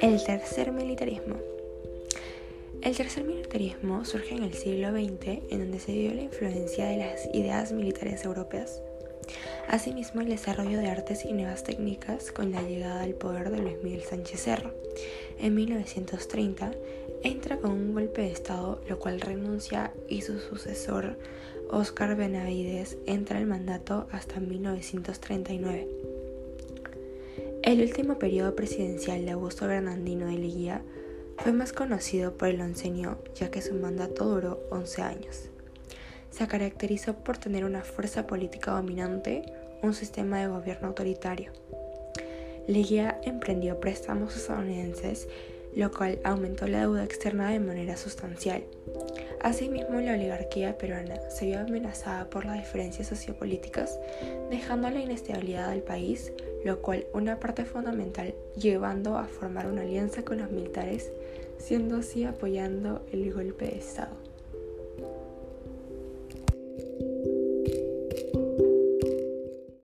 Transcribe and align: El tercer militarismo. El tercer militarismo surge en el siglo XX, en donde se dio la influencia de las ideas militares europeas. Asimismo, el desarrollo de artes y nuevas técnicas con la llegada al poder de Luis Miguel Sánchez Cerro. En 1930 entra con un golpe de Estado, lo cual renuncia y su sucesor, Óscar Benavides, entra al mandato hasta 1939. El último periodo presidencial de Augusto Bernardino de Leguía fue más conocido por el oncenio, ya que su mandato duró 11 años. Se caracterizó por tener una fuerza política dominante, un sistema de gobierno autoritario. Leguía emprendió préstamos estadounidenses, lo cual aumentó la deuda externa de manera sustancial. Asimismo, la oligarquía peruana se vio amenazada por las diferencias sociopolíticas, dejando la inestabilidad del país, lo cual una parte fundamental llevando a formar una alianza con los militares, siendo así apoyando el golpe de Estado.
El 0.00 0.22
tercer 0.24 0.72
militarismo. 0.72 1.36
El 2.82 2.96
tercer 2.96 3.24
militarismo 3.24 4.04
surge 4.04 4.34
en 4.34 4.44
el 4.44 4.54
siglo 4.54 4.90
XX, 4.90 5.40
en 5.50 5.58
donde 5.58 5.80
se 5.80 5.92
dio 5.92 6.12
la 6.14 6.22
influencia 6.22 6.86
de 6.86 6.98
las 6.98 7.26
ideas 7.34 7.72
militares 7.72 8.24
europeas. 8.24 8.82
Asimismo, 9.68 10.20
el 10.20 10.28
desarrollo 10.28 10.78
de 10.78 10.88
artes 10.88 11.24
y 11.24 11.32
nuevas 11.32 11.64
técnicas 11.64 12.32
con 12.32 12.52
la 12.52 12.62
llegada 12.62 13.02
al 13.02 13.14
poder 13.14 13.50
de 13.50 13.58
Luis 13.58 13.82
Miguel 13.82 14.02
Sánchez 14.02 14.42
Cerro. 14.42 14.72
En 15.38 15.54
1930 15.54 16.72
entra 17.22 17.58
con 17.58 17.72
un 17.72 17.94
golpe 17.94 18.22
de 18.22 18.30
Estado, 18.30 18.80
lo 18.88 18.98
cual 18.98 19.20
renuncia 19.20 19.92
y 20.08 20.20
su 20.20 20.38
sucesor, 20.38 21.18
Óscar 21.70 22.14
Benavides, 22.14 22.98
entra 23.06 23.38
al 23.38 23.46
mandato 23.46 24.06
hasta 24.12 24.38
1939. 24.38 25.88
El 27.62 27.80
último 27.80 28.18
periodo 28.18 28.54
presidencial 28.54 29.24
de 29.24 29.30
Augusto 29.30 29.66
Bernardino 29.66 30.26
de 30.26 30.38
Leguía 30.38 30.82
fue 31.38 31.52
más 31.52 31.72
conocido 31.72 32.36
por 32.36 32.48
el 32.48 32.60
oncenio, 32.60 33.18
ya 33.34 33.50
que 33.50 33.62
su 33.62 33.74
mandato 33.74 34.26
duró 34.26 34.60
11 34.70 35.02
años. 35.02 35.50
Se 36.34 36.48
caracterizó 36.48 37.14
por 37.14 37.38
tener 37.38 37.64
una 37.64 37.82
fuerza 37.82 38.26
política 38.26 38.72
dominante, 38.72 39.44
un 39.82 39.94
sistema 39.94 40.40
de 40.40 40.48
gobierno 40.48 40.88
autoritario. 40.88 41.52
Leguía 42.66 43.20
emprendió 43.22 43.78
préstamos 43.78 44.34
estadounidenses, 44.34 45.28
lo 45.76 45.92
cual 45.92 46.18
aumentó 46.24 46.66
la 46.66 46.80
deuda 46.80 47.04
externa 47.04 47.50
de 47.50 47.60
manera 47.60 47.96
sustancial. 47.96 48.64
Asimismo, 49.42 50.00
la 50.00 50.14
oligarquía 50.14 50.76
peruana 50.76 51.20
se 51.30 51.46
vio 51.46 51.60
amenazada 51.60 52.28
por 52.28 52.46
las 52.46 52.58
diferencias 52.58 53.06
sociopolíticas, 53.06 54.00
dejando 54.50 54.90
la 54.90 55.02
inestabilidad 55.02 55.70
del 55.70 55.82
país, 55.82 56.32
lo 56.64 56.82
cual 56.82 57.06
una 57.12 57.38
parte 57.38 57.64
fundamental 57.64 58.34
llevando 58.56 59.18
a 59.18 59.26
formar 59.26 59.68
una 59.68 59.82
alianza 59.82 60.24
con 60.24 60.38
los 60.38 60.50
militares, 60.50 61.12
siendo 61.58 61.98
así 61.98 62.24
apoyando 62.24 63.06
el 63.12 63.32
golpe 63.32 63.66
de 63.66 63.78
Estado. 63.78 64.33